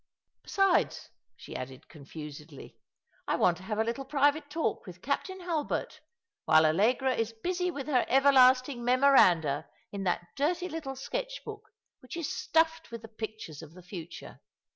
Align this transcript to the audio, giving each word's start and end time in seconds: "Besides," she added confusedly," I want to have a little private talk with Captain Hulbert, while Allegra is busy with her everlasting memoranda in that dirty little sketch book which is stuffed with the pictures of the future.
"Besides," 0.45 1.11
she 1.35 1.55
added 1.55 1.87
confusedly," 1.87 2.75
I 3.27 3.35
want 3.35 3.57
to 3.57 3.63
have 3.65 3.77
a 3.77 3.83
little 3.83 4.03
private 4.03 4.49
talk 4.49 4.87
with 4.87 5.03
Captain 5.03 5.41
Hulbert, 5.41 5.99
while 6.45 6.65
Allegra 6.65 7.13
is 7.13 7.33
busy 7.33 7.69
with 7.69 7.85
her 7.85 8.03
everlasting 8.09 8.83
memoranda 8.83 9.69
in 9.91 10.01
that 10.05 10.29
dirty 10.35 10.67
little 10.69 10.95
sketch 10.95 11.43
book 11.45 11.69
which 11.99 12.17
is 12.17 12.35
stuffed 12.35 12.89
with 12.89 13.03
the 13.03 13.09
pictures 13.09 13.61
of 13.61 13.75
the 13.75 13.83
future. 13.83 14.41